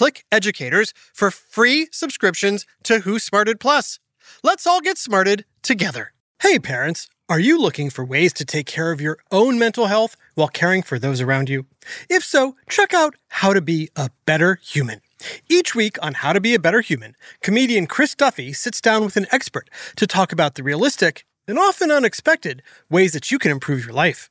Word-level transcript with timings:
click 0.00 0.24
Educators 0.32 0.94
for 1.12 1.30
free 1.30 1.86
subscriptions 1.92 2.64
to 2.84 3.00
Who 3.00 3.18
Smarted 3.18 3.60
Plus. 3.60 3.98
Let's 4.42 4.66
all 4.66 4.80
get 4.80 4.96
smarted 4.96 5.44
together. 5.60 6.14
Hey, 6.40 6.58
parents, 6.58 7.06
are 7.28 7.38
you 7.38 7.60
looking 7.60 7.90
for 7.90 8.02
ways 8.02 8.32
to 8.32 8.46
take 8.46 8.64
care 8.64 8.92
of 8.92 9.02
your 9.02 9.18
own 9.30 9.58
mental 9.58 9.88
health 9.88 10.16
while 10.36 10.48
caring 10.48 10.80
for 10.80 10.98
those 10.98 11.20
around 11.20 11.50
you? 11.50 11.66
If 12.08 12.24
so, 12.24 12.56
check 12.66 12.94
out 12.94 13.14
How 13.28 13.52
to 13.52 13.60
Be 13.60 13.90
a 13.94 14.08
Better 14.24 14.58
Human. 14.62 15.02
Each 15.50 15.74
week 15.74 15.98
on 16.00 16.14
How 16.14 16.32
to 16.32 16.40
Be 16.40 16.54
a 16.54 16.58
Better 16.58 16.80
Human, 16.80 17.14
comedian 17.42 17.86
Chris 17.86 18.14
Duffy 18.14 18.54
sits 18.54 18.80
down 18.80 19.04
with 19.04 19.18
an 19.18 19.26
expert 19.30 19.68
to 19.96 20.06
talk 20.06 20.32
about 20.32 20.54
the 20.54 20.62
realistic 20.62 21.26
and 21.46 21.58
often 21.58 21.90
unexpected 21.90 22.62
ways 22.88 23.12
that 23.12 23.30
you 23.30 23.38
can 23.38 23.50
improve 23.50 23.84
your 23.84 23.92
life. 23.92 24.30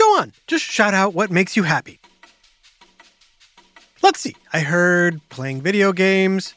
Go 0.00 0.18
on, 0.18 0.32
just 0.46 0.64
shout 0.64 0.94
out 0.94 1.12
what 1.12 1.30
makes 1.30 1.58
you 1.58 1.62
happy. 1.62 2.00
Let's 4.02 4.18
see. 4.18 4.34
I 4.50 4.60
heard 4.60 5.20
playing 5.28 5.60
video 5.60 5.92
games, 5.92 6.54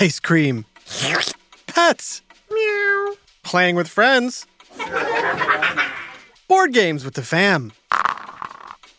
ice 0.00 0.20
cream, 0.20 0.64
pets, 1.66 2.22
meow, 2.48 3.14
playing 3.42 3.74
with 3.74 3.88
friends, 3.88 4.46
board 6.46 6.72
games 6.72 7.04
with 7.04 7.14
the 7.14 7.24
fam, 7.24 7.72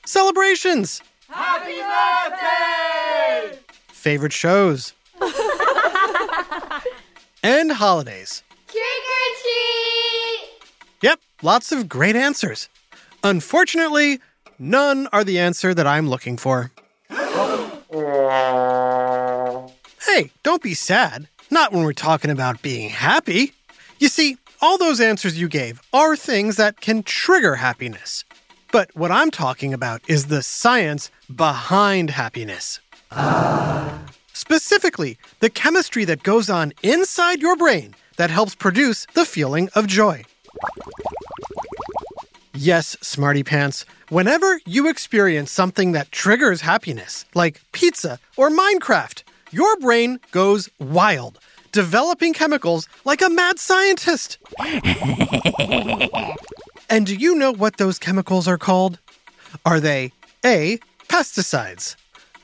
celebrations, 0.06 1.02
Happy 1.30 1.78
birthday! 1.80 3.58
favorite 3.88 4.34
shows, 4.34 4.94
and 7.42 7.72
holidays. 7.72 8.44
Trick 8.68 8.84
or 8.84 9.30
treat! 9.42 10.42
Yep, 11.04 11.22
lots 11.42 11.72
of 11.72 11.88
great 11.88 12.18
answers. 12.18 12.68
Unfortunately, 13.24 14.20
none 14.58 15.08
are 15.12 15.24
the 15.24 15.40
answer 15.40 15.74
that 15.74 15.88
I'm 15.88 16.10
looking 16.10 16.38
for. 16.38 16.72
hey, 20.02 20.32
don't 20.44 20.62
be 20.62 20.74
sad. 20.74 21.28
Not 21.52 21.72
when 21.72 21.84
we're 21.84 21.94
talking 21.94 22.32
about 22.32 22.62
being 22.62 22.90
happy. 22.90 23.54
You 24.00 24.08
see, 24.08 24.38
all 24.62 24.78
those 24.78 25.02
answers 25.02 25.40
you 25.40 25.48
gave 25.50 25.82
are 25.94 26.16
things 26.16 26.56
that 26.58 26.82
can 26.82 27.04
trigger 27.04 27.56
happiness. 27.56 28.24
But 28.72 28.96
what 28.96 29.12
I'm 29.12 29.32
talking 29.32 29.74
about 29.74 30.02
is 30.08 30.28
the 30.28 30.44
science 30.44 31.10
behind 31.34 32.12
happiness. 32.12 32.80
Specifically, 34.34 35.18
the 35.40 35.50
chemistry 35.50 36.06
that 36.06 36.24
goes 36.24 36.50
on 36.50 36.74
inside 36.84 37.42
your 37.42 37.56
brain 37.56 37.96
that 38.18 38.30
helps 38.30 38.56
produce 38.56 39.06
the 39.14 39.26
feeling 39.26 39.70
of 39.76 39.88
joy. 39.88 40.24
Yes, 42.62 42.98
Smarty 43.00 43.42
Pants, 43.42 43.86
whenever 44.10 44.60
you 44.66 44.90
experience 44.90 45.50
something 45.50 45.94
that 45.94 46.12
triggers 46.12 46.60
happiness, 46.60 47.24
like 47.34 47.62
pizza 47.72 48.20
or 48.36 48.50
Minecraft, 48.50 49.24
your 49.52 49.78
brain 49.78 50.20
goes 50.34 50.70
wild, 50.78 51.40
developing 51.72 52.34
chemicals 52.34 52.90
like 53.06 53.22
a 53.22 53.30
mad 53.30 53.60
scientist. 53.60 54.40
and 56.90 57.06
do 57.06 57.16
you 57.16 57.34
know 57.34 57.54
what 57.54 57.78
those 57.78 57.98
chemicals 57.98 58.46
are 58.46 58.58
called? 58.58 59.00
Are 59.66 59.80
they 59.80 60.12
A. 60.44 60.80
Pesticides, 61.08 61.96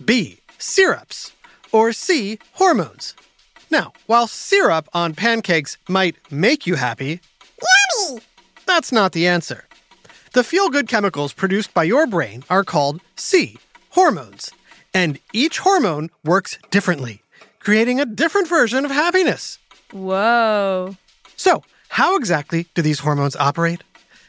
B. 0.06 0.38
Syrups, 0.58 1.34
or 1.74 1.92
C. 1.92 2.40
Hormones? 2.54 3.16
Now, 3.70 3.92
while 4.06 4.28
syrup 4.28 4.88
on 4.94 5.14
pancakes 5.14 5.78
might 5.90 6.16
make 6.31 6.66
you 6.66 6.75
happy, 6.75 7.20
Yummy! 8.00 8.22
that's 8.66 8.94
not 8.94 9.12
the 9.12 9.28
answer. 9.28 9.66
The 10.35 10.44
feel 10.44 10.69
good 10.69 10.90
chemicals 10.90 11.31
produced 11.31 11.73
by 11.73 11.85
your 11.85 12.06
brain 12.06 12.44
are 12.50 12.66
called 12.66 13.00
C, 13.16 13.56
hormones, 13.91 14.51
and 14.94 15.18
each 15.31 15.59
hormone 15.59 16.09
works 16.25 16.59
differently, 16.72 17.22
creating 17.62 18.01
a 18.01 18.06
different 18.06 18.50
version 18.50 18.84
of 18.84 18.91
happiness. 18.91 19.59
Whoa. 19.94 20.97
So, 21.38 21.63
how 21.88 22.18
exactly 22.18 22.68
do 22.74 22.81
these 22.81 23.00
hormones 23.00 23.38
operate? 23.38 23.81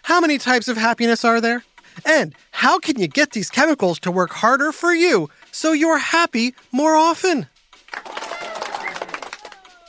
How 0.05 0.21
many 0.21 0.39
types 0.39 0.69
of 0.69 0.77
happiness 0.77 1.25
are 1.25 1.41
there? 1.41 1.65
And 2.05 2.37
how 2.53 2.79
can 2.79 3.01
you 3.01 3.09
get 3.09 3.33
these 3.33 3.51
chemicals 3.51 3.99
to 3.99 4.13
work 4.13 4.31
harder 4.31 4.71
for 4.71 4.95
you 4.95 5.29
so 5.51 5.73
you're 5.73 5.99
happy 5.99 6.55
more 6.71 6.95
often? 6.95 7.49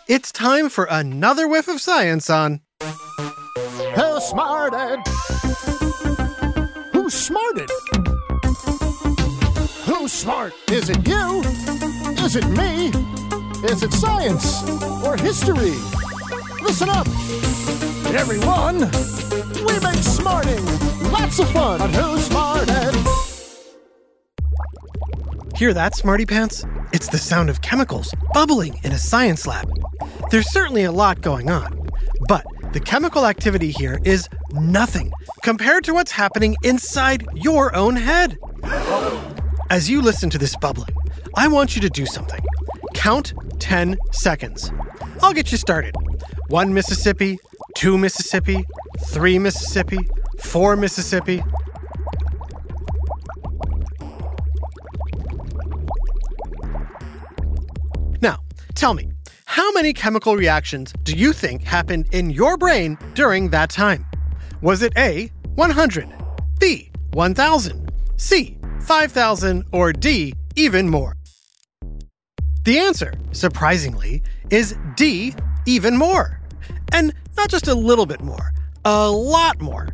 It's 0.07 0.31
time 0.31 0.69
for 0.69 0.87
another 0.89 1.47
whiff 1.47 1.67
of 1.67 1.79
science 1.79 2.27
on 2.27 2.61
Who 2.81 4.19
smarted? 4.19 5.46
Smarted? 7.09 7.69
Who's 9.85 10.11
smart? 10.11 10.53
Is 10.69 10.89
it 10.89 11.07
you? 11.07 11.41
Is 12.23 12.35
it 12.35 12.45
me? 12.47 12.87
Is 13.69 13.81
it 13.81 13.93
science 13.93 14.63
or 15.05 15.15
history? 15.15 15.75
Listen 16.61 16.89
up, 16.89 17.07
everyone. 18.13 18.79
We 19.65 19.79
make 19.79 20.03
smarting 20.03 20.65
lots 21.11 21.39
of 21.39 21.49
fun 21.51 21.81
on 21.81 21.93
Who's 21.93 22.25
Smarted. 22.25 22.95
Hear 25.55 25.73
that, 25.73 25.95
Smarty 25.95 26.25
Pants? 26.25 26.65
It's 26.91 27.07
the 27.07 27.17
sound 27.17 27.49
of 27.49 27.61
chemicals 27.61 28.13
bubbling 28.33 28.79
in 28.83 28.91
a 28.91 28.97
science 28.97 29.47
lab. 29.47 29.69
There's 30.29 30.51
certainly 30.51 30.83
a 30.83 30.91
lot 30.91 31.21
going 31.21 31.49
on, 31.49 31.87
but 32.27 32.45
the 32.73 32.81
chemical 32.81 33.25
activity 33.25 33.71
here 33.71 33.99
is 34.03 34.27
nothing 34.51 35.11
compared 35.47 35.81
to 35.81 35.93
what's 35.93 36.11
happening 36.11 36.57
inside 36.61 37.25
your 37.33 37.73
own 37.73 37.95
head. 37.95 38.37
As 39.69 39.89
you 39.89 40.01
listen 40.01 40.29
to 40.31 40.37
this 40.37 40.57
bubbling, 40.57 40.93
I 41.37 41.47
want 41.47 41.73
you 41.73 41.81
to 41.83 41.89
do 41.89 42.05
something. 42.05 42.41
Count 42.93 43.33
10 43.59 43.97
seconds. 44.11 44.73
I'll 45.21 45.31
get 45.31 45.49
you 45.49 45.57
started. 45.57 45.95
One 46.49 46.73
Mississippi, 46.73 47.39
two 47.75 47.97
Mississippi, 47.97 48.65
three 49.05 49.39
Mississippi, 49.39 49.99
four 50.37 50.75
Mississippi. 50.75 51.41
Now, 58.21 58.39
tell 58.75 58.93
me, 58.93 59.13
how 59.45 59.71
many 59.71 59.93
chemical 59.93 60.35
reactions 60.35 60.93
do 61.03 61.15
you 61.15 61.31
think 61.31 61.63
happened 61.63 62.09
in 62.11 62.31
your 62.31 62.57
brain 62.57 62.97
during 63.13 63.51
that 63.51 63.69
time? 63.69 64.05
Was 64.59 64.81
it 64.81 64.91
A, 64.97 65.31
100, 65.57 66.07
B, 66.59 66.91
1000, 67.13 67.91
C, 68.15 68.59
5000, 68.81 69.63
or 69.71 69.91
D, 69.91 70.31
even 70.55 70.87
more? 70.87 71.15
The 72.63 72.77
answer, 72.77 73.11
surprisingly, 73.31 74.21
is 74.51 74.77
D, 74.95 75.33
even 75.65 75.97
more. 75.97 76.39
And 76.93 77.11
not 77.35 77.49
just 77.49 77.67
a 77.67 77.73
little 77.73 78.05
bit 78.05 78.21
more, 78.21 78.51
a 78.85 79.09
lot 79.09 79.59
more. 79.59 79.89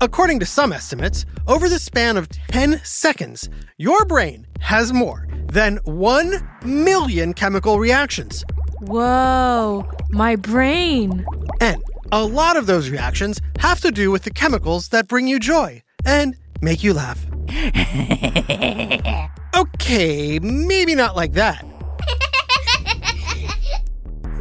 According 0.00 0.38
to 0.38 0.46
some 0.46 0.72
estimates, 0.72 1.26
over 1.48 1.68
the 1.68 1.80
span 1.80 2.16
of 2.16 2.28
10 2.28 2.80
seconds, 2.84 3.48
your 3.76 4.04
brain 4.04 4.46
has 4.60 4.92
more 4.92 5.26
than 5.48 5.78
1 5.82 6.48
million 6.64 7.34
chemical 7.34 7.80
reactions. 7.80 8.44
Whoa, 8.82 9.84
my 10.10 10.36
brain. 10.36 11.26
And 11.60 11.82
a 12.12 12.24
lot 12.24 12.56
of 12.56 12.66
those 12.66 12.90
reactions 12.90 13.40
have 13.58 13.80
to 13.80 13.90
do 13.90 14.10
with 14.10 14.22
the 14.22 14.30
chemicals 14.30 14.88
that 14.88 15.08
bring 15.08 15.26
you 15.26 15.38
joy 15.38 15.82
and 16.04 16.36
make 16.60 16.82
you 16.82 16.94
laugh. 16.94 17.24
okay, 19.56 20.38
maybe 20.38 20.94
not 20.94 21.16
like 21.16 21.32
that. 21.34 21.64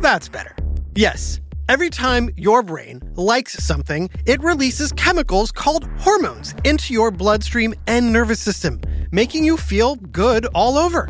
That's 0.01 0.29
better. 0.29 0.55
Yes, 0.95 1.41
every 1.67 1.89
time 1.89 2.29
your 2.37 2.63
brain 2.63 3.01
likes 3.15 3.53
something, 3.63 4.09
it 4.25 4.41
releases 4.41 4.91
chemicals 4.93 5.51
called 5.51 5.85
hormones 5.97 6.55
into 6.63 6.93
your 6.93 7.11
bloodstream 7.11 7.73
and 7.87 8.13
nervous 8.13 8.39
system, 8.39 8.79
making 9.11 9.43
you 9.43 9.57
feel 9.57 9.95
good 9.95 10.45
all 10.53 10.77
over. 10.77 11.09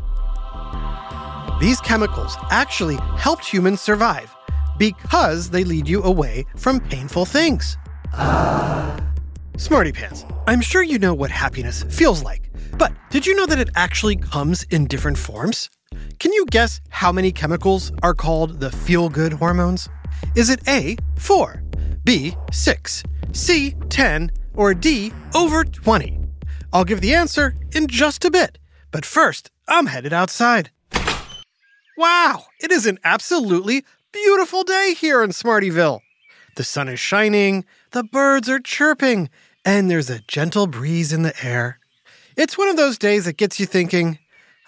These 1.60 1.82
chemicals 1.82 2.38
actually 2.52 2.98
helped 3.18 3.46
humans 3.46 3.82
survive 3.82 4.37
because 4.78 5.50
they 5.50 5.64
lead 5.64 5.88
you 5.88 6.04
away 6.04 6.46
from 6.56 6.80
painful 6.80 7.26
things. 7.26 7.78
Uh, 8.14 9.00
smarty 9.58 9.92
Pants, 9.92 10.26
I'm 10.48 10.62
sure 10.62 10.84
you 10.84 11.00
know 11.00 11.14
what 11.14 11.32
happiness 11.32 11.84
feels 11.84 12.24
like, 12.24 12.52
but 12.78 12.94
did 13.10 13.26
you 13.26 13.36
know 13.36 13.46
that 13.46 13.60
it 13.60 13.70
actually 13.76 14.16
comes 14.16 14.64
in 14.64 14.86
different 14.86 15.18
forms? 15.18 15.70
Can 16.20 16.34
you 16.34 16.46
guess 16.48 16.82
how 16.90 17.12
many 17.12 17.32
chemicals 17.32 17.92
are 18.04 18.14
called 18.14 18.60
the 18.60 18.72
feel 18.72 19.10
good 19.10 19.34
hormones? 19.34 19.90
Is 20.36 20.50
it 20.50 20.68
A, 20.68 20.98
4, 21.18 21.64
B, 22.04 22.36
6, 22.52 23.04
C, 23.34 23.76
10, 23.90 24.32
or 24.56 24.74
D, 24.74 25.12
over 25.36 25.64
20? 25.64 26.20
I'll 26.74 26.86
give 26.86 27.02
the 27.02 27.14
answer 27.14 27.56
in 27.74 27.88
just 27.88 28.26
a 28.26 28.32
bit, 28.32 28.58
but 28.92 29.06
first, 29.06 29.52
I'm 29.68 29.88
headed 29.88 30.14
outside. 30.14 30.72
Wow, 31.98 32.46
it 32.60 32.72
is 32.72 32.86
an 32.86 33.00
absolutely 33.04 33.84
beautiful 34.24 34.64
day 34.64 34.96
here 34.98 35.22
in 35.22 35.30
Smartyville. 35.30 36.00
The 36.56 36.64
sun 36.64 36.88
is 36.88 37.00
shining, 37.00 37.66
the 37.92 38.04
birds 38.04 38.50
are 38.50 38.60
chirping, 38.60 39.30
and 39.64 39.92
there's 39.92 40.10
a 40.10 40.22
gentle 40.22 40.66
breeze 40.66 41.14
in 41.14 41.22
the 41.22 41.36
air. 41.46 41.80
It's 42.36 42.58
one 42.58 42.68
of 42.68 42.78
those 42.78 42.98
days 42.98 43.26
that 43.26 43.38
gets 43.38 43.60
you 43.60 43.68
thinking, 43.68 44.18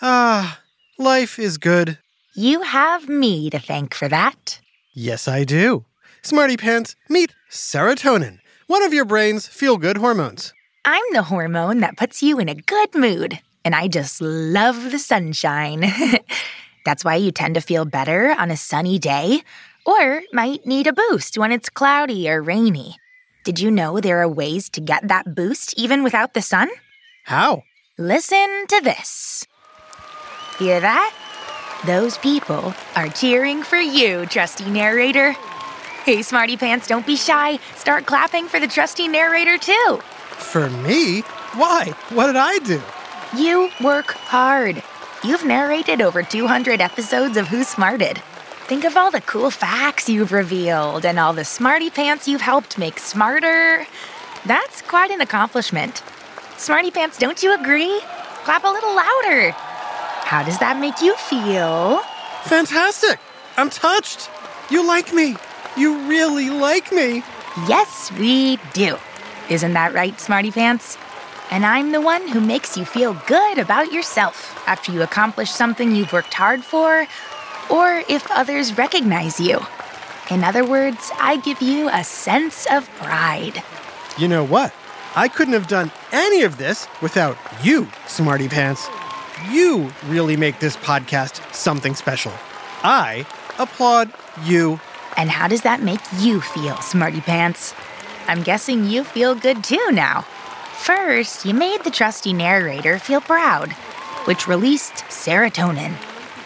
ah, 0.04 0.60
life 1.00 1.40
is 1.40 1.58
good. 1.58 1.98
You 2.36 2.62
have 2.62 3.10
me 3.10 3.50
to 3.50 3.58
thank 3.58 3.96
for 3.96 4.08
that. 4.08 4.62
Yes, 4.94 5.28
I 5.28 5.46
do. 5.46 5.84
Smarty 6.22 6.56
Pants, 6.56 6.96
meet 7.10 7.34
serotonin, 7.50 8.38
one 8.68 8.84
of 8.84 8.94
your 8.94 9.06
brain's 9.06 9.48
feel 9.48 9.78
good 9.78 9.98
hormones. 9.98 10.54
I'm 10.86 11.04
the 11.12 11.24
hormone 11.24 11.80
that 11.80 11.98
puts 11.98 12.22
you 12.22 12.40
in 12.40 12.50
a 12.50 12.56
good 12.56 12.94
mood, 12.94 13.40
and 13.66 13.74
I 13.74 13.88
just 13.88 14.22
love 14.22 14.92
the 14.92 15.00
sunshine. 15.00 15.92
That's 16.90 17.06
why 17.06 17.18
you 17.18 17.32
tend 17.32 17.54
to 17.54 17.62
feel 17.62 17.86
better 17.86 18.32
on 18.32 18.50
a 18.50 18.58
sunny 18.58 18.98
day, 18.98 19.44
or 19.86 20.24
might 20.34 20.66
need 20.66 20.88
a 20.88 20.92
boost 20.92 21.38
when 21.38 21.52
it's 21.52 21.70
cloudy 21.70 22.28
or 22.28 22.42
rainy. 22.42 22.98
Did 23.44 23.60
you 23.60 23.70
know 23.70 24.00
there 24.00 24.24
are 24.24 24.28
ways 24.28 24.72
to 24.72 24.82
get 24.82 25.08
that 25.08 25.36
boost 25.36 25.78
even 25.78 26.02
without 26.02 26.34
the 26.34 26.42
sun? 26.42 26.68
How? 27.26 27.62
Listen 28.00 28.66
to 28.70 28.82
this. 28.82 29.46
Hear 30.58 30.80
that? 30.80 31.14
Those 31.86 32.18
people 32.18 32.74
are 32.96 33.10
cheering 33.10 33.62
for 33.62 33.78
you, 33.78 34.26
trusty 34.26 34.68
narrator. 34.68 35.34
Hey, 36.06 36.24
smarty 36.24 36.58
pants, 36.58 36.88
don't 36.88 37.06
be 37.06 37.16
shy. 37.16 37.60
Start 37.76 38.08
clapping 38.08 38.48
for 38.48 38.60
the 38.60 38.68
trusty 38.68 39.08
narrator, 39.08 39.60
too. 39.60 40.00
For 40.32 40.72
me? 40.72 41.20
Why? 41.54 41.94
What 42.10 42.26
did 42.26 42.36
I 42.36 42.58
do? 42.58 42.82
You 43.38 43.70
work 43.80 44.08
hard. 44.08 44.82
You've 45.22 45.44
narrated 45.44 46.02
over 46.02 46.24
200 46.24 46.80
episodes 46.80 47.36
of 47.36 47.50
Who 47.50 47.66
Smarted. 47.66 48.20
Think 48.68 48.86
of 48.86 48.96
all 48.96 49.12
the 49.12 49.20
cool 49.20 49.52
facts 49.52 50.08
you've 50.08 50.32
revealed 50.32 51.04
and 51.04 51.20
all 51.20 51.34
the 51.34 51.44
smarty 51.44 51.90
pants 51.90 52.26
you've 52.26 52.40
helped 52.40 52.78
make 52.78 52.98
smarter. 53.00 53.86
That's 54.46 54.82
quite 54.82 55.12
an 55.12 55.20
accomplishment. 55.20 56.04
Smarty 56.56 56.90
pants, 56.90 57.18
don't 57.18 57.44
you 57.44 57.54
agree? 57.54 58.00
Clap 58.46 58.64
a 58.64 58.68
little 58.70 58.96
louder. 58.96 59.52
How 59.52 60.42
does 60.42 60.58
that 60.60 60.80
make 60.80 61.02
you 61.02 61.14
feel? 61.18 62.00
Fantastic! 62.44 63.20
I'm 63.58 63.70
touched! 63.70 64.30
You 64.70 64.88
like 64.88 65.14
me! 65.14 65.36
You 65.76 65.98
really 66.08 66.50
like 66.50 66.94
me! 66.94 67.24
Yes, 67.68 68.10
we 68.14 68.58
do. 68.72 68.98
Isn't 69.50 69.74
that 69.74 69.94
right, 69.94 70.18
Smarty 70.18 70.52
Pants? 70.52 70.98
And 71.52 71.66
I'm 71.66 71.92
the 71.92 72.02
one 72.02 72.28
who 72.28 72.40
makes 72.40 72.78
you 72.78 72.86
feel 72.86 73.16
good 73.26 73.58
about 73.58 73.92
yourself 73.92 74.64
after 74.68 74.92
you 74.92 75.02
accomplish 75.02 75.50
something 75.50 75.96
you've 75.96 76.14
worked 76.14 76.34
hard 76.34 76.64
for, 76.64 77.08
or 77.70 78.04
if 78.08 78.30
others 78.32 78.78
recognize 78.78 79.40
you. 79.40 79.60
In 80.30 80.44
other 80.44 80.64
words, 80.64 81.12
I 81.20 81.38
give 81.38 81.62
you 81.62 81.90
a 81.90 82.04
sense 82.04 82.68
of 82.72 82.88
pride. 82.98 83.64
You 84.18 84.28
know 84.28 84.44
what? 84.44 84.74
I 85.16 85.28
couldn't 85.28 85.56
have 85.56 85.68
done 85.68 85.92
any 86.12 86.44
of 86.44 86.58
this 86.58 86.88
without 87.02 87.36
you, 87.64 87.88
Smarty 88.06 88.48
Pants. 88.48 88.88
You 89.50 89.92
really 90.06 90.38
make 90.38 90.60
this 90.60 90.78
podcast 90.78 91.42
something 91.54 91.96
special. 91.96 92.32
I 92.84 93.26
applaud 93.58 94.12
you. 94.44 94.80
And 95.18 95.32
how 95.32 95.48
does 95.48 95.64
that 95.64 95.82
make 95.82 96.02
you 96.20 96.42
feel, 96.42 96.78
Smarty 96.78 97.22
Pants? 97.22 97.74
I'm 98.28 98.44
guessing 98.44 98.86
you 98.86 99.04
feel 99.04 99.34
good 99.34 99.64
too 99.64 99.92
now. 99.92 100.26
First, 100.80 101.46
you 101.46 101.54
made 101.54 101.84
the 101.84 101.92
trusty 101.92 102.34
narrator 102.34 102.98
feel 102.98 103.22
proud, 103.22 103.74
which 104.26 104.48
released 104.48 105.06
serotonin. 105.10 105.94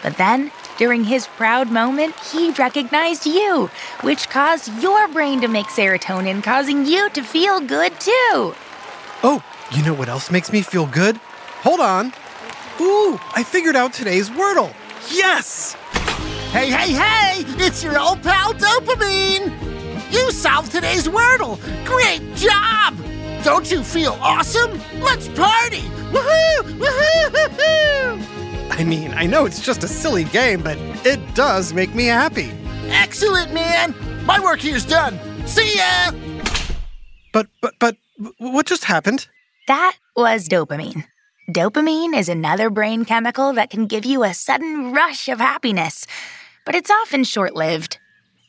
But 0.02 0.18
then, 0.18 0.50
during 0.76 1.04
his 1.04 1.26
proud 1.26 1.70
moment, 1.70 2.14
he 2.18 2.50
recognized 2.50 3.26
you, 3.26 3.70
which 4.02 4.28
caused 4.28 4.82
your 4.82 5.08
brain 5.08 5.40
to 5.40 5.48
make 5.48 5.66
serotonin, 5.66 6.42
causing 6.42 6.84
you 6.84 7.08
to 7.10 7.22
feel 7.22 7.60
good 7.60 7.98
too. 8.00 8.54
Oh, 9.22 9.42
you 9.70 9.82
know 9.82 9.94
what 9.94 10.08
else 10.08 10.30
makes 10.30 10.52
me 10.52 10.60
feel 10.60 10.86
good? 10.86 11.16
Hold 11.62 11.80
on. 11.80 12.12
Ooh, 12.80 13.18
I 13.34 13.44
figured 13.44 13.76
out 13.76 13.94
today's 13.94 14.28
Wordle. 14.28 14.74
Yes! 15.10 15.74
Hey, 16.50 16.70
hey, 16.70 16.92
hey! 16.92 17.44
It's 17.64 17.82
your 17.82 17.98
old 17.98 18.22
pal 18.22 18.52
Dopamine! 18.52 19.52
You 20.12 20.30
solved 20.32 20.72
today's 20.72 21.08
Wordle! 21.08 21.58
Great 21.86 22.34
job! 22.34 22.94
Don't 23.44 23.70
you 23.70 23.82
feel 23.82 24.16
awesome? 24.22 24.80
Let's 25.00 25.28
party! 25.28 25.82
Woohoo! 26.12 26.62
Woohoo! 26.78 27.28
Woohoo! 27.28 28.70
I 28.70 28.84
mean, 28.84 29.12
I 29.12 29.26
know 29.26 29.44
it's 29.44 29.60
just 29.60 29.84
a 29.84 29.86
silly 29.86 30.24
game, 30.24 30.62
but 30.62 30.78
it 31.04 31.20
does 31.34 31.74
make 31.74 31.94
me 31.94 32.06
happy. 32.06 32.52
Excellent, 32.86 33.52
man! 33.52 33.94
My 34.24 34.40
work 34.40 34.60
here's 34.60 34.86
done. 34.86 35.20
See 35.46 35.76
ya! 35.76 36.12
But, 37.34 37.48
but, 37.60 37.74
but, 37.78 37.98
what 38.38 38.64
just 38.64 38.84
happened? 38.84 39.28
That 39.68 39.94
was 40.16 40.48
dopamine. 40.48 41.04
Dopamine 41.50 42.18
is 42.18 42.30
another 42.30 42.70
brain 42.70 43.04
chemical 43.04 43.52
that 43.52 43.68
can 43.68 43.86
give 43.86 44.06
you 44.06 44.24
a 44.24 44.32
sudden 44.32 44.92
rush 44.92 45.28
of 45.28 45.38
happiness, 45.38 46.06
but 46.64 46.74
it's 46.74 46.90
often 46.90 47.24
short 47.24 47.54
lived. 47.54 47.98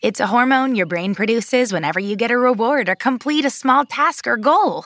It's 0.05 0.19
a 0.19 0.27
hormone 0.27 0.75
your 0.75 0.85
brain 0.85 1.15
produces 1.15 1.73
whenever 1.73 1.99
you 1.99 2.15
get 2.15 2.29
a 2.29 2.37
reward 2.37 2.89
or 2.89 2.95
complete 2.95 3.43
a 3.43 3.49
small 3.49 3.85
task 3.85 4.27
or 4.27 4.37
goal. 4.37 4.85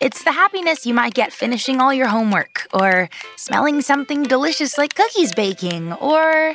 It's 0.00 0.24
the 0.24 0.32
happiness 0.32 0.84
you 0.84 0.94
might 0.94 1.14
get 1.14 1.32
finishing 1.32 1.80
all 1.80 1.94
your 1.94 2.08
homework, 2.08 2.66
or 2.74 3.08
smelling 3.36 3.82
something 3.82 4.24
delicious 4.24 4.76
like 4.76 4.96
cookies 4.96 5.32
baking, 5.32 5.92
or. 5.92 6.54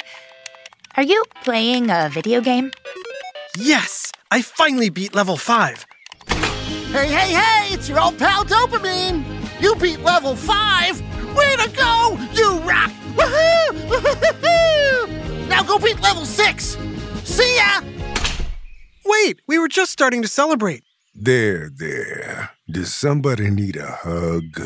Are 0.97 1.03
you 1.03 1.23
playing 1.45 1.89
a 1.89 2.09
video 2.11 2.41
game? 2.41 2.73
Yes! 3.57 4.11
I 4.31 4.41
finally 4.41 4.89
beat 4.89 5.15
level 5.15 5.37
5. 5.37 5.85
Hey, 6.27 7.07
hey, 7.07 7.33
hey! 7.33 7.73
It's 7.73 7.87
your 7.87 8.01
old 8.01 8.19
pal 8.19 8.43
Dopamine! 8.43 9.23
You 9.61 9.75
beat 9.75 10.01
level 10.01 10.35
5! 10.35 10.99
Way 11.37 11.55
to 11.55 11.69
go! 11.69 12.19
You 12.33 12.59
rock! 12.67 12.91
Woohoo! 13.15 13.69
Woohoo! 13.87 15.47
Now 15.47 15.63
go 15.63 15.79
beat 15.79 16.01
level 16.01 16.25
6! 16.25 16.77
See 17.33 17.55
ya! 17.55 17.81
Wait, 19.05 19.41
we 19.47 19.57
were 19.57 19.67
just 19.67 19.91
starting 19.91 20.21
to 20.21 20.27
celebrate. 20.27 20.83
There, 21.15 21.71
there. 21.75 22.51
Does 22.69 22.93
somebody 22.93 23.49
need 23.49 23.75
a 23.75 23.87
hug? 23.87 24.61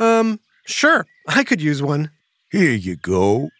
Um, 0.00 0.40
sure, 0.66 1.06
I 1.28 1.44
could 1.44 1.62
use 1.62 1.80
one. 1.80 2.10
Here 2.50 2.72
you 2.72 2.96
go. 2.96 3.50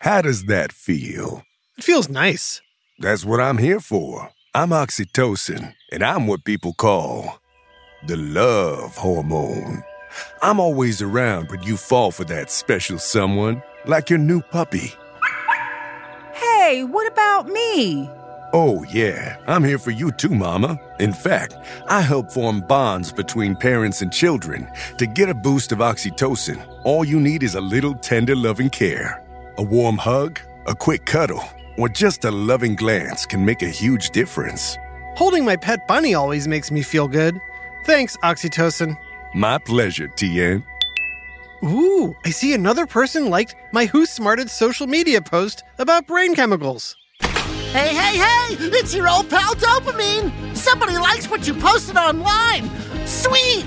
How 0.00 0.22
does 0.22 0.46
that 0.46 0.72
feel? 0.72 1.44
It 1.78 1.84
feels 1.84 2.08
nice. 2.08 2.60
That's 2.98 3.24
what 3.24 3.40
I'm 3.40 3.58
here 3.58 3.78
for. 3.78 4.30
I'm 4.56 4.70
oxytocin, 4.70 5.72
and 5.92 6.02
I'm 6.02 6.26
what 6.26 6.44
people 6.44 6.72
call 6.72 7.40
the 8.08 8.16
love 8.16 8.96
hormone. 8.96 9.84
I'm 10.42 10.58
always 10.58 11.00
around 11.00 11.48
when 11.48 11.62
you 11.62 11.76
fall 11.76 12.10
for 12.10 12.24
that 12.24 12.50
special 12.50 12.98
someone, 12.98 13.62
like 13.86 14.10
your 14.10 14.18
new 14.18 14.40
puppy. 14.40 14.94
Hey, 16.70 16.84
what 16.84 17.10
about 17.10 17.48
me? 17.48 18.08
Oh, 18.52 18.84
yeah, 18.84 19.38
I'm 19.48 19.64
here 19.64 19.76
for 19.76 19.90
you 19.90 20.12
too, 20.12 20.28
Mama. 20.28 20.80
In 21.00 21.12
fact, 21.12 21.56
I 21.88 22.00
help 22.00 22.30
form 22.30 22.60
bonds 22.60 23.10
between 23.12 23.56
parents 23.56 24.02
and 24.02 24.12
children. 24.12 24.70
To 24.98 25.04
get 25.04 25.28
a 25.28 25.34
boost 25.34 25.72
of 25.72 25.78
oxytocin, 25.78 26.64
all 26.84 27.04
you 27.04 27.18
need 27.18 27.42
is 27.42 27.56
a 27.56 27.60
little 27.60 27.94
tender 27.94 28.36
loving 28.36 28.70
care. 28.70 29.20
A 29.58 29.64
warm 29.64 29.98
hug, 29.98 30.38
a 30.68 30.76
quick 30.76 31.06
cuddle, 31.06 31.42
or 31.76 31.88
just 31.88 32.24
a 32.24 32.30
loving 32.30 32.76
glance 32.76 33.26
can 33.26 33.44
make 33.44 33.62
a 33.62 33.76
huge 33.82 34.10
difference. 34.10 34.78
Holding 35.16 35.44
my 35.44 35.56
pet 35.56 35.88
bunny 35.88 36.14
always 36.14 36.46
makes 36.46 36.70
me 36.70 36.82
feel 36.82 37.08
good. 37.08 37.40
Thanks, 37.84 38.16
Oxytocin. 38.18 38.96
My 39.34 39.58
pleasure, 39.58 40.06
TN. 40.06 40.62
Ooh, 41.62 42.16
I 42.24 42.30
see 42.30 42.54
another 42.54 42.86
person 42.86 43.28
liked 43.28 43.54
my 43.72 43.84
Who 43.86 44.06
Smarted 44.06 44.48
social 44.48 44.86
media 44.86 45.20
post 45.20 45.62
about 45.78 46.06
brain 46.06 46.34
chemicals. 46.34 46.96
Hey, 47.20 47.94
hey, 47.94 48.16
hey! 48.16 48.56
It's 48.58 48.94
your 48.94 49.08
old 49.08 49.28
pal 49.28 49.54
Dopamine! 49.54 50.56
Somebody 50.56 50.96
likes 50.96 51.28
what 51.28 51.46
you 51.46 51.52
posted 51.52 51.98
online! 51.98 52.70
Sweet! 53.06 53.66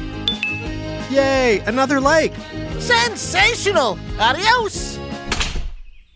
Yay, 1.11 1.59
another 1.67 2.01
like. 2.01 2.33
Sensational! 2.79 3.99
Adios! 4.19 4.97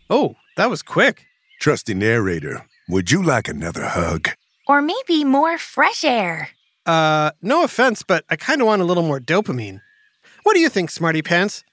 Oh, 0.09 0.35
that 0.55 0.71
was 0.71 0.81
quick. 0.81 1.25
Trusty 1.61 1.93
narrator, 1.93 2.65
would 2.89 3.11
you 3.11 3.21
like 3.21 3.47
another 3.47 3.85
hug? 3.85 4.29
Or 4.67 4.81
maybe 4.81 5.23
more 5.23 5.59
fresh 5.59 6.03
air. 6.03 6.49
Uh, 6.87 7.31
no 7.43 7.63
offense, 7.63 8.01
but 8.01 8.25
I 8.31 8.35
kind 8.35 8.61
of 8.61 8.67
want 8.67 8.81
a 8.81 8.85
little 8.85 9.03
more 9.03 9.19
dopamine. 9.19 9.81
What 10.41 10.55
do 10.55 10.59
you 10.59 10.69
think, 10.69 10.89
Smarty 10.89 11.21
Pants? 11.21 11.63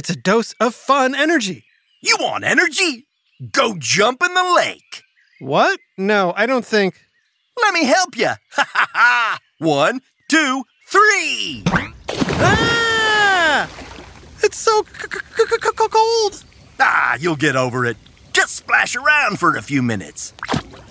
It's 0.00 0.08
a 0.08 0.16
dose 0.16 0.54
of 0.58 0.74
fun 0.74 1.14
energy. 1.14 1.66
You 2.00 2.16
want 2.18 2.42
energy? 2.42 3.06
Go 3.52 3.76
jump 3.78 4.22
in 4.22 4.32
the 4.32 4.54
lake. 4.56 5.02
What? 5.40 5.78
No, 5.98 6.32
I 6.34 6.46
don't 6.46 6.64
think. 6.64 6.94
Let 7.60 7.74
me 7.74 7.84
help 7.84 8.16
you. 8.16 8.30
Ha 8.52 8.64
ha 8.72 8.88
ha! 8.94 9.38
One, 9.58 10.00
two, 10.30 10.64
three. 10.88 11.64
Ah! 12.08 13.68
It's 14.42 14.56
so 14.56 14.84
cold. 14.84 16.44
Ah, 16.80 17.18
you'll 17.20 17.36
get 17.36 17.54
over 17.54 17.84
it. 17.84 17.98
Just 18.32 18.56
splash 18.56 18.96
around 18.96 19.38
for 19.38 19.54
a 19.54 19.60
few 19.60 19.82
minutes. 19.82 20.32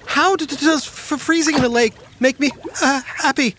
How 0.05 0.35
does 0.35 0.85
f- 0.85 1.19
freezing 1.19 1.55
in 1.57 1.63
a 1.63 1.69
lake 1.69 1.95
make 2.19 2.39
me 2.39 2.51
uh, 2.79 3.01
happy? 3.01 3.55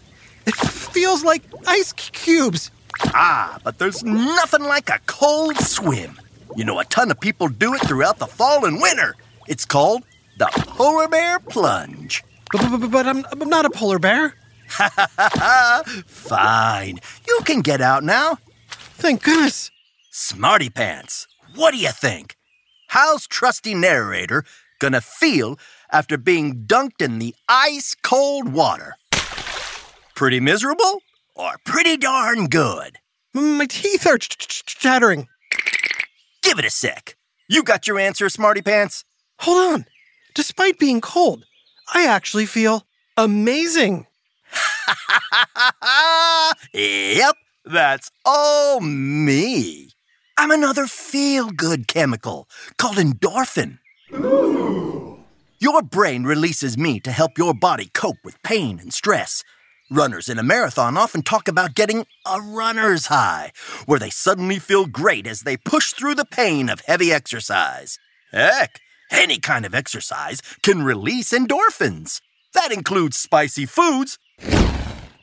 It 0.46 0.54
feels 0.54 1.24
like 1.24 1.42
ice 1.66 1.92
cubes. 1.92 2.70
Ah, 3.14 3.58
but 3.64 3.78
there's 3.78 4.02
nothing 4.04 4.64
like 4.64 4.88
a 4.88 5.00
cold 5.06 5.56
swim. 5.58 6.18
You 6.56 6.64
know, 6.64 6.78
a 6.78 6.84
ton 6.84 7.10
of 7.10 7.20
people 7.20 7.48
do 7.48 7.74
it 7.74 7.80
throughout 7.82 8.18
the 8.18 8.26
fall 8.26 8.64
and 8.64 8.80
winter. 8.80 9.14
It's 9.46 9.64
called 9.64 10.04
the 10.38 10.46
polar 10.46 11.08
bear 11.08 11.38
plunge. 11.38 12.24
But, 12.52 12.80
but, 12.80 12.90
but, 12.90 13.06
I'm, 13.06 13.24
I'm 13.30 13.48
not 13.48 13.64
a 13.64 13.70
polar 13.70 13.98
bear. 13.98 14.34
Fine. 16.06 17.00
You 17.26 17.40
can 17.44 17.60
get 17.60 17.80
out 17.80 18.04
now. 18.04 18.38
Thank 18.70 19.22
goodness. 19.22 19.70
Smarty 20.10 20.70
Pants, 20.70 21.26
what 21.54 21.72
do 21.72 21.78
you 21.78 21.90
think? 21.90 22.36
How's 22.88 23.26
trusty 23.26 23.74
narrator 23.74 24.44
gonna 24.80 25.00
feel 25.00 25.58
after 25.92 26.18
being 26.18 26.64
dunked 26.66 27.00
in 27.00 27.18
the 27.20 27.34
ice 27.48 27.94
cold 28.02 28.52
water? 28.52 28.96
Pretty 30.14 30.40
miserable 30.40 31.02
or 31.40 31.56
pretty 31.64 31.96
darn 31.96 32.48
good? 32.48 32.98
Mm, 33.34 33.58
my 33.58 33.66
teeth 33.66 34.06
are 34.06 34.18
ch- 34.18 34.36
ch- 34.36 34.64
chattering. 34.66 35.26
Give 36.42 36.58
it 36.58 36.66
a 36.66 36.70
sec. 36.70 37.16
You 37.48 37.62
got 37.62 37.86
your 37.86 37.98
answer, 37.98 38.28
Smarty 38.28 38.60
Pants? 38.60 39.04
Hold 39.40 39.72
on. 39.72 39.86
Despite 40.34 40.78
being 40.78 41.00
cold, 41.00 41.44
I 41.94 42.06
actually 42.06 42.46
feel 42.46 42.86
amazing. 43.16 44.06
yep, 46.74 47.36
that's 47.64 48.10
all 48.24 48.80
me. 48.80 49.90
I'm 50.36 50.50
another 50.50 50.86
feel 50.86 51.50
good 51.50 51.88
chemical 51.88 52.48
called 52.76 52.96
endorphin. 52.96 53.78
Your 55.58 55.82
brain 55.82 56.24
releases 56.24 56.76
me 56.76 57.00
to 57.00 57.10
help 57.10 57.38
your 57.38 57.54
body 57.54 57.90
cope 57.94 58.16
with 58.24 58.42
pain 58.42 58.78
and 58.78 58.92
stress. 58.92 59.42
Runners 59.92 60.28
in 60.28 60.38
a 60.38 60.44
marathon 60.44 60.96
often 60.96 61.20
talk 61.20 61.48
about 61.48 61.74
getting 61.74 62.06
a 62.24 62.40
runner's 62.40 63.06
high, 63.06 63.50
where 63.86 63.98
they 63.98 64.08
suddenly 64.08 64.60
feel 64.60 64.86
great 64.86 65.26
as 65.26 65.40
they 65.40 65.56
push 65.56 65.92
through 65.92 66.14
the 66.14 66.24
pain 66.24 66.68
of 66.68 66.80
heavy 66.86 67.12
exercise. 67.12 67.98
Heck, 68.30 68.78
any 69.10 69.40
kind 69.40 69.66
of 69.66 69.74
exercise 69.74 70.42
can 70.62 70.84
release 70.84 71.32
endorphins. 71.32 72.20
That 72.54 72.70
includes 72.70 73.18
spicy 73.18 73.66
foods 73.66 74.16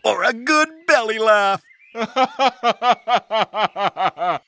or 0.03 0.25
a 0.25 0.33
good 0.33 0.67
belly 0.85 1.19
laugh. 1.19 1.63
I 1.95 4.41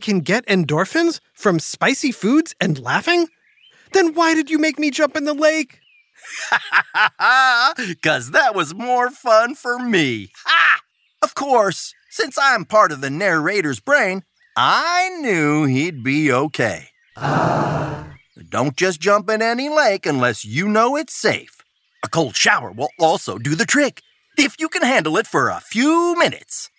can 0.00 0.18
get 0.18 0.44
endorphins 0.46 1.20
from 1.32 1.60
spicy 1.60 2.10
foods 2.10 2.56
and 2.60 2.80
laughing? 2.80 3.28
Then 3.92 4.14
why 4.14 4.34
did 4.34 4.50
you 4.50 4.58
make 4.58 4.80
me 4.80 4.90
jump 4.90 5.16
in 5.16 5.26
the 5.26 5.32
lake? 5.32 5.78
Cause 8.02 8.30
that 8.32 8.54
was 8.54 8.74
more 8.74 9.10
fun 9.10 9.54
for 9.54 9.78
me. 9.78 10.30
Ha! 10.44 10.80
Of 11.22 11.34
course, 11.34 11.94
since 12.08 12.38
I'm 12.40 12.64
part 12.64 12.92
of 12.92 13.00
the 13.00 13.10
narrator's 13.10 13.80
brain, 13.80 14.22
I 14.56 15.10
knew 15.20 15.64
he'd 15.64 16.02
be 16.02 16.32
okay. 16.32 16.88
Don't 18.48 18.76
just 18.76 19.00
jump 19.00 19.30
in 19.30 19.42
any 19.42 19.68
lake 19.68 20.06
unless 20.06 20.44
you 20.44 20.68
know 20.68 20.96
it's 20.96 21.14
safe. 21.14 21.62
A 22.02 22.08
cold 22.08 22.34
shower 22.34 22.72
will 22.72 22.90
also 22.98 23.38
do 23.38 23.54
the 23.54 23.66
trick, 23.66 24.02
if 24.38 24.56
you 24.58 24.68
can 24.68 24.82
handle 24.82 25.16
it 25.18 25.26
for 25.26 25.50
a 25.50 25.60
few 25.60 26.16
minutes. 26.18 26.70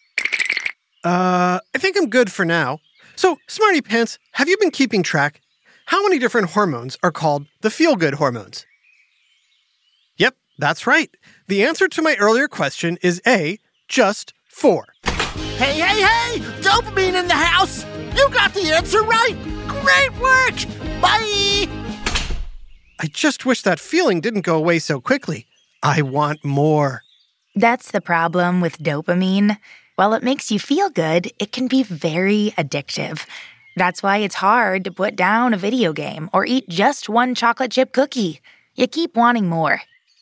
Uh, 1.04 1.60
I 1.74 1.78
think 1.78 1.98
I'm 1.98 2.10
good 2.10 2.32
for 2.32 2.46
now. 2.46 2.80
So, 3.16 3.38
Smarty 3.48 3.82
Pants, 3.82 4.18
have 4.34 4.50
you 4.50 4.58
been 4.58 4.72
keeping 4.72 5.04
track? 5.04 5.42
How 5.86 6.02
many 6.04 6.20
different 6.20 6.52
hormones 6.52 6.98
are 7.04 7.12
called 7.12 7.46
the 7.62 7.70
feel 7.70 7.96
good 7.96 8.16
hormones? 8.16 8.66
Yep, 10.62 10.68
that's 10.68 10.88
right. 10.88 11.10
The 11.48 11.64
answer 11.64 11.88
to 11.88 12.02
my 12.02 12.16
earlier 12.20 12.48
question 12.48 12.98
is 13.02 13.22
A, 13.26 13.58
just 13.88 14.34
four. 14.48 14.86
Hey, 15.58 15.80
hey, 15.80 16.02
hey! 16.02 16.40
Dopamine 16.62 17.16
in 17.20 17.28
the 17.28 17.34
house! 17.34 17.86
You 18.16 18.30
got 18.30 18.54
the 18.54 18.72
answer 18.72 19.02
right! 19.04 19.36
Great 19.68 20.12
work! 20.20 20.56
Bye! 21.02 21.68
I 23.00 23.08
just 23.08 23.46
wish 23.46 23.64
that 23.64 23.80
feeling 23.80 24.22
didn't 24.22 24.46
go 24.46 24.56
away 24.56 24.80
so 24.80 25.02
quickly. 25.02 25.48
I 25.84 26.04
want 26.04 26.46
more. 26.46 27.02
That's 27.56 27.92
the 27.92 28.02
problem 28.02 28.62
with 28.62 28.78
dopamine. 28.78 29.58
While 29.96 30.14
it 30.14 30.24
makes 30.24 30.52
you 30.52 30.60
feel 30.60 30.90
good, 30.90 31.32
it 31.40 31.52
can 31.52 31.68
be 31.68 31.84
very 31.84 32.54
addictive. 32.58 33.26
That's 33.76 34.04
why 34.04 34.18
it's 34.18 34.36
hard 34.36 34.84
to 34.84 34.92
put 34.92 35.16
down 35.16 35.54
a 35.54 35.58
video 35.58 35.94
game 35.94 36.30
or 36.34 36.46
eat 36.46 36.70
just 36.70 37.10
one 37.10 37.34
chocolate 37.36 37.72
chip 37.72 37.94
cookie. 37.94 38.42
You 38.76 38.88
keep 38.88 39.16
wanting 39.16 39.50
more. 39.50 39.82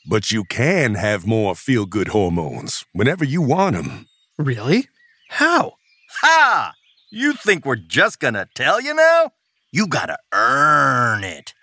But 0.10 0.32
you 0.32 0.44
can 0.44 0.96
have 0.96 1.28
more 1.28 1.54
feel 1.54 1.86
good 1.86 2.08
hormones 2.08 2.84
whenever 2.94 3.24
you 3.24 3.44
want 3.44 3.76
them. 3.76 4.08
Really? 4.40 4.88
How? 5.30 5.74
Ha! 6.22 6.74
You 7.12 7.34
think 7.34 7.64
we're 7.64 7.76
just 7.76 8.20
gonna 8.20 8.48
tell 8.56 8.82
you 8.82 8.96
now? 8.96 9.34
You 9.72 9.86
gotta 9.86 10.18
earn 10.34 11.24
it 11.24 11.54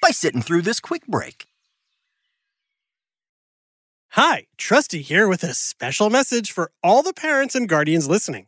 by 0.00 0.10
sitting 0.10 0.40
through 0.40 0.62
this 0.62 0.78
quick 0.78 1.04
break. 1.08 1.46
Hi, 4.10 4.46
Trusty 4.56 5.02
here 5.02 5.26
with 5.26 5.42
a 5.42 5.52
special 5.52 6.10
message 6.10 6.52
for 6.52 6.70
all 6.84 7.02
the 7.02 7.12
parents 7.12 7.56
and 7.56 7.68
guardians 7.68 8.08
listening. 8.08 8.46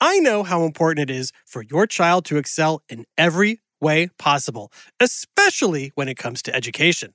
I 0.00 0.20
know 0.20 0.44
how 0.44 0.62
important 0.62 1.10
it 1.10 1.12
is 1.12 1.32
for 1.44 1.62
your 1.62 1.88
child 1.88 2.26
to 2.26 2.36
excel 2.36 2.84
in 2.88 3.06
every 3.18 3.60
way 3.80 4.10
possible, 4.20 4.70
especially 5.00 5.90
when 5.96 6.08
it 6.08 6.16
comes 6.16 6.42
to 6.42 6.54
education. 6.54 7.14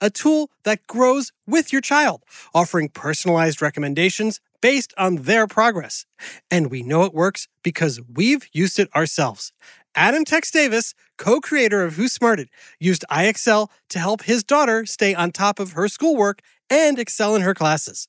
a 0.00 0.10
tool 0.10 0.50
that 0.64 0.86
grows 0.86 1.32
with 1.46 1.72
your 1.72 1.80
child, 1.80 2.22
offering 2.54 2.88
personalized 2.88 3.62
recommendations 3.62 4.40
based 4.60 4.94
on 4.96 5.16
their 5.16 5.46
progress. 5.46 6.06
And 6.50 6.70
we 6.70 6.82
know 6.82 7.04
it 7.04 7.12
works 7.12 7.48
because 7.62 8.00
we've 8.12 8.46
used 8.52 8.78
it 8.78 8.94
ourselves. 8.94 9.52
Adam 9.94 10.24
Tex 10.24 10.50
Davis, 10.50 10.94
co 11.18 11.40
creator 11.40 11.84
of 11.84 11.94
Who 11.94 12.08
Smarted, 12.08 12.48
used 12.80 13.04
IXL 13.10 13.68
to 13.90 13.98
help 13.98 14.22
his 14.22 14.42
daughter 14.42 14.86
stay 14.86 15.14
on 15.14 15.30
top 15.30 15.60
of 15.60 15.72
her 15.72 15.88
schoolwork 15.88 16.40
and 16.68 16.98
excel 16.98 17.36
in 17.36 17.42
her 17.42 17.54
classes. 17.54 18.08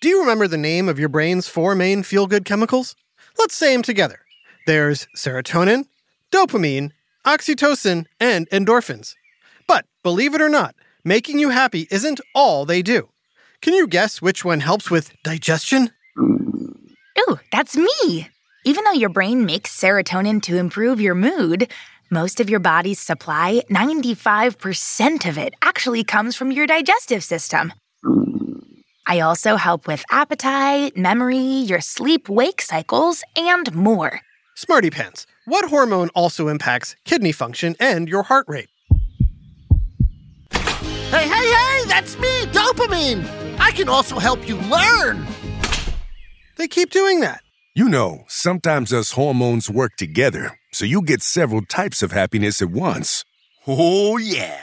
do 0.00 0.08
you 0.08 0.20
remember 0.20 0.48
the 0.48 0.56
name 0.56 0.88
of 0.88 0.98
your 0.98 1.10
brain's 1.10 1.46
four 1.46 1.74
main 1.74 2.02
feel 2.02 2.26
good 2.26 2.46
chemicals? 2.46 2.96
Let's 3.38 3.54
say 3.54 3.74
them 3.74 3.82
together. 3.82 4.20
There's 4.66 5.06
serotonin, 5.14 5.84
dopamine, 6.32 6.92
oxytocin, 7.26 8.06
and 8.18 8.48
endorphins. 8.48 9.14
But 9.68 9.84
believe 10.02 10.34
it 10.34 10.40
or 10.40 10.48
not, 10.48 10.74
making 11.04 11.38
you 11.38 11.50
happy 11.50 11.86
isn't 11.90 12.20
all 12.34 12.64
they 12.64 12.80
do. 12.80 13.10
Can 13.60 13.74
you 13.74 13.86
guess 13.86 14.22
which 14.22 14.42
one 14.42 14.60
helps 14.60 14.90
with 14.90 15.12
digestion? 15.22 15.90
Ooh, 16.18 17.38
that's 17.52 17.76
me! 17.76 18.28
Even 18.64 18.84
though 18.84 18.92
your 18.92 19.10
brain 19.10 19.44
makes 19.44 19.78
serotonin 19.78 20.40
to 20.44 20.56
improve 20.56 20.98
your 21.00 21.14
mood, 21.14 21.70
most 22.10 22.40
of 22.40 22.48
your 22.48 22.60
body's 22.60 23.00
supply, 23.00 23.62
95% 23.70 25.28
of 25.28 25.36
it, 25.36 25.52
actually 25.60 26.04
comes 26.04 26.36
from 26.36 26.50
your 26.50 26.66
digestive 26.66 27.22
system. 27.22 27.74
I 29.06 29.20
also 29.20 29.56
help 29.56 29.86
with 29.86 30.04
appetite, 30.10 30.96
memory, 30.96 31.38
your 31.38 31.80
sleep 31.80 32.28
wake 32.28 32.62
cycles, 32.62 33.22
and 33.36 33.74
more. 33.74 34.20
Smarty 34.54 34.90
Pants, 34.90 35.26
what 35.46 35.68
hormone 35.68 36.10
also 36.10 36.48
impacts 36.48 36.96
kidney 37.04 37.32
function 37.32 37.76
and 37.80 38.08
your 38.08 38.22
heart 38.22 38.46
rate? 38.48 38.68
Hey, 40.52 41.26
hey, 41.28 41.52
hey, 41.52 41.84
that's 41.86 42.18
me, 42.18 42.46
dopamine! 42.52 43.26
I 43.58 43.72
can 43.72 43.88
also 43.88 44.18
help 44.18 44.48
you 44.48 44.56
learn! 44.56 45.26
They 46.56 46.68
keep 46.68 46.90
doing 46.90 47.20
that. 47.20 47.40
You 47.74 47.88
know, 47.88 48.24
sometimes 48.28 48.92
us 48.92 49.12
hormones 49.12 49.70
work 49.70 49.96
together, 49.96 50.58
so 50.72 50.84
you 50.84 51.02
get 51.02 51.22
several 51.22 51.62
types 51.62 52.02
of 52.02 52.12
happiness 52.12 52.60
at 52.60 52.70
once. 52.70 53.24
Oh, 53.66 54.18
yeah. 54.18 54.60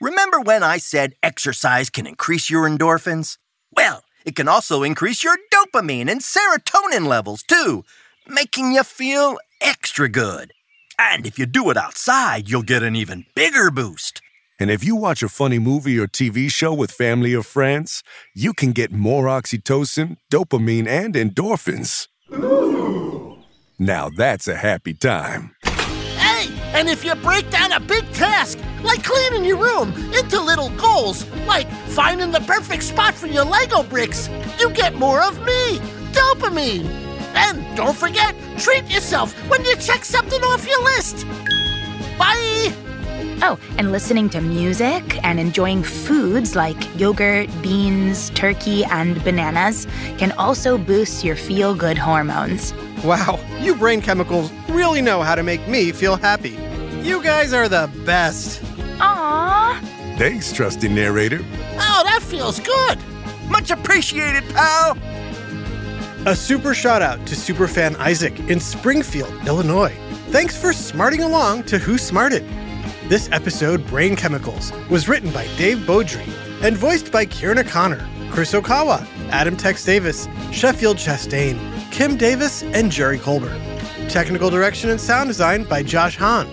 Remember 0.00 0.40
when 0.40 0.62
I 0.62 0.78
said 0.78 1.14
exercise 1.22 1.90
can 1.90 2.06
increase 2.06 2.50
your 2.50 2.68
endorphins? 2.68 3.36
Well, 3.74 4.04
it 4.24 4.34
can 4.34 4.48
also 4.48 4.82
increase 4.82 5.22
your 5.22 5.36
dopamine 5.52 6.10
and 6.10 6.20
serotonin 6.20 7.06
levels, 7.06 7.42
too, 7.42 7.84
making 8.26 8.72
you 8.72 8.82
feel 8.82 9.38
extra 9.60 10.08
good. 10.08 10.52
And 10.98 11.26
if 11.26 11.38
you 11.38 11.46
do 11.46 11.70
it 11.70 11.76
outside, 11.76 12.48
you'll 12.48 12.62
get 12.62 12.82
an 12.82 12.96
even 12.96 13.24
bigger 13.34 13.70
boost. 13.70 14.20
And 14.60 14.70
if 14.70 14.82
you 14.82 14.96
watch 14.96 15.22
a 15.22 15.28
funny 15.28 15.60
movie 15.60 15.98
or 15.98 16.08
TV 16.08 16.50
show 16.50 16.74
with 16.74 16.90
family 16.90 17.32
or 17.32 17.44
friends, 17.44 18.02
you 18.34 18.52
can 18.52 18.72
get 18.72 18.90
more 18.90 19.26
oxytocin, 19.26 20.16
dopamine, 20.32 20.88
and 20.88 21.14
endorphins. 21.14 22.08
Now 23.78 24.10
that's 24.10 24.48
a 24.48 24.56
happy 24.56 24.94
time. 24.94 25.54
Hey, 25.62 26.52
and 26.74 26.88
if 26.88 27.04
you 27.04 27.14
break 27.16 27.48
down 27.50 27.70
a 27.70 27.78
big 27.78 28.10
task, 28.12 28.58
like 28.82 29.02
cleaning 29.02 29.44
your 29.44 29.58
room, 29.58 29.92
into 30.14 30.40
little 30.40 30.70
goals, 30.70 31.28
like 31.46 31.68
finding 31.88 32.30
the 32.30 32.40
perfect 32.40 32.82
spot 32.82 33.14
for 33.14 33.26
your 33.26 33.44
Lego 33.44 33.82
bricks, 33.82 34.28
you 34.58 34.70
get 34.70 34.94
more 34.94 35.22
of 35.22 35.38
me, 35.44 35.78
dopamine. 36.12 36.86
And 37.34 37.76
don't 37.76 37.96
forget, 37.96 38.34
treat 38.58 38.84
yourself 38.90 39.32
when 39.50 39.64
you 39.64 39.76
check 39.76 40.04
something 40.04 40.40
off 40.42 40.66
your 40.66 40.82
list. 40.84 41.26
Bye! 42.18 42.74
Oh, 43.40 43.58
and 43.78 43.92
listening 43.92 44.28
to 44.30 44.40
music 44.40 45.22
and 45.24 45.38
enjoying 45.38 45.84
foods 45.84 46.56
like 46.56 46.76
yogurt, 46.98 47.48
beans, 47.62 48.30
turkey, 48.30 48.84
and 48.84 49.22
bananas 49.22 49.86
can 50.18 50.32
also 50.32 50.76
boost 50.76 51.24
your 51.24 51.36
feel 51.36 51.74
good 51.74 51.98
hormones. 51.98 52.74
Wow, 53.04 53.38
you 53.60 53.76
brain 53.76 54.00
chemicals 54.00 54.50
really 54.68 55.00
know 55.00 55.22
how 55.22 55.36
to 55.36 55.44
make 55.44 55.66
me 55.68 55.92
feel 55.92 56.16
happy. 56.16 56.58
You 57.02 57.22
guys 57.22 57.52
are 57.52 57.68
the 57.68 57.88
best. 58.04 58.60
Aww! 60.18 60.20
Thanks, 60.20 60.52
trusty 60.52 60.88
narrator. 60.88 61.40
Oh, 61.78 62.02
that 62.04 62.20
feels 62.22 62.60
good. 62.60 62.98
Much 63.48 63.70
appreciated, 63.70 64.44
pal. 64.50 64.98
A 66.26 66.34
super 66.34 66.74
shout 66.74 67.00
out 67.02 67.24
to 67.26 67.34
superfan 67.34 67.96
Isaac 67.96 68.38
in 68.40 68.60
Springfield, 68.60 69.32
Illinois. 69.46 69.96
Thanks 70.30 70.56
for 70.56 70.72
smarting 70.72 71.22
along 71.22 71.62
to 71.64 71.78
Who 71.78 71.96
Smarted. 71.96 72.44
This 73.08 73.30
episode, 73.32 73.86
Brain 73.86 74.16
Chemicals, 74.16 74.72
was 74.90 75.08
written 75.08 75.30
by 75.32 75.46
Dave 75.56 75.78
Beaudry 75.78 76.28
and 76.62 76.76
voiced 76.76 77.10
by 77.12 77.24
Kieran 77.24 77.58
O'Connor, 77.60 78.06
Chris 78.30 78.52
Okawa, 78.52 79.06
Adam 79.30 79.56
Tex 79.56 79.84
Davis, 79.84 80.28
Sheffield 80.50 80.96
Chastain, 80.96 81.56
Kim 81.90 82.16
Davis, 82.16 82.62
and 82.62 82.90
Jerry 82.90 83.18
Colbert. 83.18 83.58
Technical 84.08 84.50
direction 84.50 84.90
and 84.90 85.00
sound 85.00 85.28
design 85.28 85.64
by 85.64 85.82
Josh 85.82 86.16
Hahn. 86.16 86.46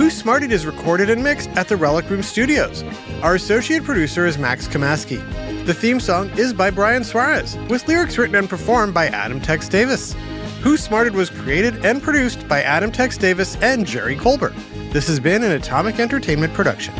Who 0.00 0.08
Smarted 0.08 0.50
is 0.50 0.64
recorded 0.64 1.10
and 1.10 1.22
mixed 1.22 1.50
at 1.50 1.68
the 1.68 1.76
Relic 1.76 2.08
Room 2.08 2.22
Studios. 2.22 2.82
Our 3.22 3.34
associate 3.34 3.84
producer 3.84 4.24
is 4.24 4.38
Max 4.38 4.66
Kamaski. 4.66 5.18
The 5.66 5.74
theme 5.74 6.00
song 6.00 6.30
is 6.38 6.54
by 6.54 6.70
Brian 6.70 7.04
Suarez, 7.04 7.58
with 7.68 7.86
lyrics 7.86 8.16
written 8.16 8.36
and 8.36 8.48
performed 8.48 8.94
by 8.94 9.08
Adam 9.08 9.42
Tex 9.42 9.68
Davis. 9.68 10.14
Who 10.62 10.78
Smarted 10.78 11.14
was 11.14 11.28
created 11.28 11.84
and 11.84 12.02
produced 12.02 12.48
by 12.48 12.62
Adam 12.62 12.90
Tex 12.90 13.18
Davis 13.18 13.56
and 13.56 13.86
Jerry 13.86 14.16
Colbert. 14.16 14.54
This 14.90 15.06
has 15.06 15.20
been 15.20 15.42
an 15.42 15.52
Atomic 15.52 16.00
Entertainment 16.00 16.54
production. 16.54 16.94